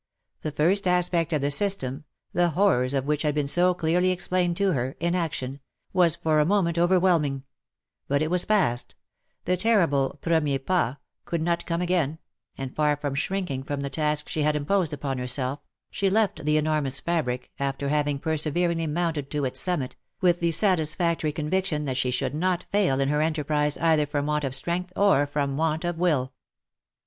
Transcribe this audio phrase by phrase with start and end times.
[0.41, 4.57] The first aspect of the system (the horrors of which had been so clearly explained
[4.57, 5.59] to her) in action,
[5.93, 7.43] was for a moment over whelming—
[8.07, 8.95] but it was past—
[9.45, 10.95] the terrible" premier pas"
[11.25, 12.17] could not come again,
[12.57, 15.59] and far from shrinking from the task she had imposed upon herself,
[15.91, 21.31] she left the enormous fabric, after having perseveringly mounted to its summit, with the satisfactory
[21.31, 25.27] conviction that she should not fail in her enterprise either from want of strength, or
[25.27, 26.33] from want of will.